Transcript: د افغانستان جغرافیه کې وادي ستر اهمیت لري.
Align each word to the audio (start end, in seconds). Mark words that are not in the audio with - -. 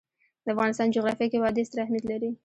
د 0.43 0.45
افغانستان 0.53 0.87
جغرافیه 0.95 1.27
کې 1.31 1.41
وادي 1.43 1.63
ستر 1.67 1.77
اهمیت 1.83 2.05
لري. 2.11 2.29